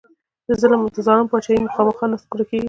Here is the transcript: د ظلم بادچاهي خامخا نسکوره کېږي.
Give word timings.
د 0.47 0.49
ظلم 1.05 1.21
بادچاهي 1.29 1.71
خامخا 1.75 2.05
نسکوره 2.13 2.43
کېږي. 2.49 2.59